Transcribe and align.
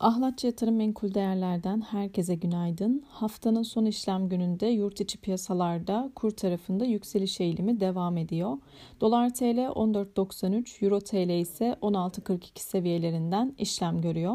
Ahlatçı 0.00 0.46
Yatırım 0.46 0.76
Menkul 0.76 1.14
Değerler'den 1.14 1.80
herkese 1.80 2.34
günaydın. 2.34 3.04
Haftanın 3.08 3.62
son 3.62 3.84
işlem 3.84 4.28
gününde 4.28 4.66
yurt 4.66 5.00
içi 5.00 5.18
piyasalarda 5.18 6.10
kur 6.14 6.30
tarafında 6.30 6.84
yükseliş 6.84 7.40
eğilimi 7.40 7.80
devam 7.80 8.16
ediyor. 8.16 8.58
Dolar 9.00 9.34
TL 9.34 9.58
14.93, 9.58 10.84
Euro 10.84 11.00
TL 11.00 11.40
ise 11.40 11.76
16.42 11.82 12.60
seviyelerinden 12.60 13.54
işlem 13.58 14.00
görüyor. 14.00 14.34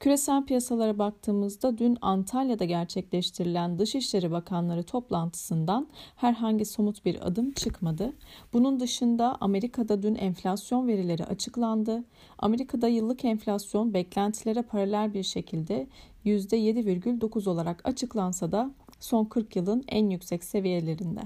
Küresel 0.00 0.44
piyasalara 0.44 0.98
baktığımızda 0.98 1.78
dün 1.78 1.98
Antalya'da 2.00 2.64
gerçekleştirilen 2.64 3.78
Dışişleri 3.78 4.30
Bakanları 4.30 4.82
toplantısından 4.82 5.88
herhangi 6.16 6.64
somut 6.64 7.04
bir 7.04 7.26
adım 7.26 7.52
çıkmadı. 7.52 8.12
Bunun 8.52 8.80
dışında 8.80 9.36
Amerika'da 9.40 10.02
dün 10.02 10.14
enflasyon 10.14 10.88
verileri 10.88 11.24
açıklandı. 11.24 12.04
Amerika'da 12.38 12.88
yıllık 12.88 13.24
enflasyon 13.24 13.94
beklentilere 13.94 14.62
paralel 14.62 15.14
bir 15.14 15.22
şekilde 15.22 15.86
%7,9 16.24 17.48
olarak 17.48 17.80
açıklansa 17.84 18.52
da 18.52 18.70
son 19.00 19.24
40 19.24 19.56
yılın 19.56 19.84
en 19.88 20.10
yüksek 20.10 20.44
seviyelerinde. 20.44 21.20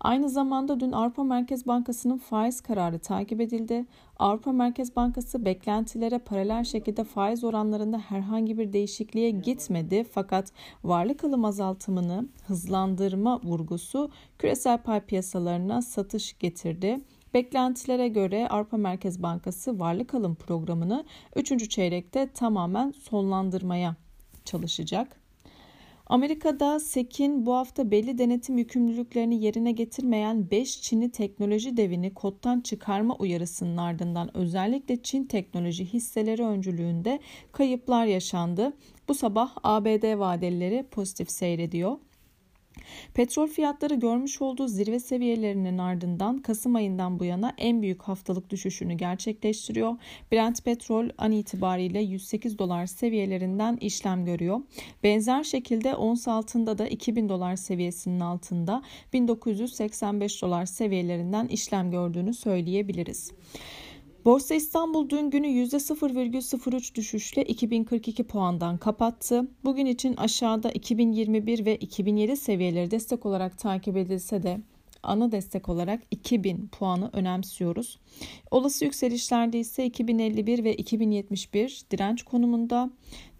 Aynı 0.00 0.28
zamanda 0.28 0.80
dün 0.80 0.92
Avrupa 0.92 1.24
Merkez 1.24 1.66
Bankası'nın 1.66 2.18
faiz 2.18 2.60
kararı 2.60 2.98
takip 2.98 3.40
edildi. 3.40 3.84
Avrupa 4.18 4.52
Merkez 4.52 4.96
Bankası 4.96 5.44
beklentilere 5.44 6.18
paralel 6.18 6.64
şekilde 6.64 7.04
faiz 7.04 7.44
oranlarında 7.44 7.98
herhangi 7.98 8.58
bir 8.58 8.72
değişikliğe 8.72 9.30
gitmedi 9.30 10.04
fakat 10.04 10.52
varlık 10.84 11.24
alım 11.24 11.44
azaltımını 11.44 12.28
hızlandırma 12.46 13.40
vurgusu 13.42 14.10
küresel 14.38 14.78
pay 14.78 15.00
piyasalarına 15.00 15.82
satış 15.82 16.38
getirdi. 16.38 17.00
Beklentilere 17.34 18.08
göre 18.08 18.48
Avrupa 18.48 18.76
Merkez 18.76 19.22
Bankası 19.22 19.78
varlık 19.78 20.14
alım 20.14 20.34
programını 20.34 21.04
3. 21.36 21.70
çeyrekte 21.70 22.28
tamamen 22.32 22.90
sonlandırmaya 22.90 23.96
çalışacak. 24.44 25.27
Amerika'da 26.08 26.80
SEC'in 26.80 27.46
bu 27.46 27.54
hafta 27.54 27.90
belli 27.90 28.18
denetim 28.18 28.58
yükümlülüklerini 28.58 29.44
yerine 29.44 29.72
getirmeyen 29.72 30.50
5 30.50 30.82
Çin'i 30.82 31.10
teknoloji 31.10 31.76
devini 31.76 32.14
kodtan 32.14 32.60
çıkarma 32.60 33.16
uyarısının 33.16 33.76
ardından 33.76 34.36
özellikle 34.36 35.02
Çin 35.02 35.24
teknoloji 35.24 35.84
hisseleri 35.84 36.42
öncülüğünde 36.42 37.20
kayıplar 37.52 38.06
yaşandı. 38.06 38.72
Bu 39.08 39.14
sabah 39.14 39.56
ABD 39.62 40.18
vadelileri 40.18 40.86
pozitif 40.90 41.30
seyrediyor. 41.30 41.98
Petrol 43.14 43.46
fiyatları 43.46 43.94
görmüş 43.94 44.42
olduğu 44.42 44.68
zirve 44.68 45.00
seviyelerinin 45.00 45.78
ardından 45.78 46.38
Kasım 46.38 46.74
ayından 46.74 47.18
bu 47.18 47.24
yana 47.24 47.52
en 47.58 47.82
büyük 47.82 48.02
haftalık 48.02 48.50
düşüşünü 48.50 48.94
gerçekleştiriyor. 48.94 49.96
Brent 50.32 50.64
petrol 50.64 51.08
an 51.18 51.32
itibariyle 51.32 52.00
108 52.00 52.58
dolar 52.58 52.86
seviyelerinden 52.86 53.76
işlem 53.76 54.24
görüyor. 54.24 54.60
Benzer 55.02 55.44
şekilde 55.44 55.94
ons 55.94 56.28
altında 56.28 56.78
da 56.78 56.88
2000 56.88 57.28
dolar 57.28 57.56
seviyesinin 57.56 58.20
altında 58.20 58.82
1985 59.12 60.42
dolar 60.42 60.66
seviyelerinden 60.66 61.46
işlem 61.46 61.90
gördüğünü 61.90 62.34
söyleyebiliriz. 62.34 63.32
Borsa 64.24 64.54
İstanbul 64.54 65.08
dün 65.08 65.30
günü 65.30 65.46
%0,03 65.46 66.94
düşüşle 66.94 67.44
2042 67.44 68.24
puandan 68.24 68.78
kapattı. 68.78 69.48
Bugün 69.64 69.86
için 69.86 70.16
aşağıda 70.16 70.70
2021 70.70 71.66
ve 71.66 71.76
2007 71.76 72.36
seviyeleri 72.36 72.90
destek 72.90 73.26
olarak 73.26 73.58
takip 73.58 73.96
edilse 73.96 74.42
de 74.42 74.60
ana 75.08 75.32
destek 75.32 75.68
olarak 75.68 76.02
2000 76.10 76.68
puanı 76.68 77.10
önemsiyoruz. 77.12 77.98
Olası 78.50 78.84
yükselişlerde 78.84 79.58
ise 79.58 79.86
2051 79.86 80.64
ve 80.64 80.76
2071 80.76 81.82
direnç 81.90 82.22
konumunda. 82.22 82.90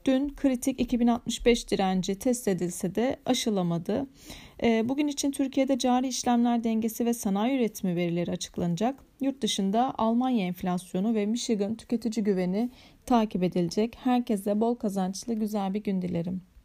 Dün 0.05 0.35
kritik 0.35 0.81
2065 0.81 1.71
direnci 1.71 2.15
test 2.15 2.49
edilse 2.49 2.95
de 2.95 3.17
aşılamadı. 3.27 4.07
Ee, 4.63 4.89
bugün 4.89 5.09
için 5.09 5.31
Türkiye'de 5.31 5.79
cari 5.79 6.09
işlemler 6.09 6.65
dengesi 6.65 7.07
ve 7.07 7.15
sanayi 7.15 7.57
üretimi 7.57 7.97
verileri 7.97 8.31
açıklanacak. 8.31 9.05
Yurt 9.21 9.43
dışında 9.43 9.95
Almanya 9.99 10.47
enflasyonu 10.47 11.15
ve 11.15 11.27
Michigan 11.27 11.75
tüketici 11.75 12.25
güveni 12.25 12.71
takip 13.07 13.43
edilecek. 13.43 13.97
Herkese 14.05 14.61
bol 14.61 14.75
kazançlı 14.75 15.35
güzel 15.35 15.75
bir 15.75 15.83
gün 15.83 16.03
dilerim. 16.03 16.43